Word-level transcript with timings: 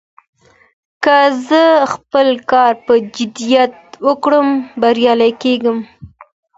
که 1.03 1.17
زه 1.47 1.63
خپل 1.93 2.27
کار 2.51 2.73
په 2.85 2.93
جدیت 3.15 3.73
وکړم، 4.07 4.47
بريالی 4.81 5.31
کېږم. 5.43 5.77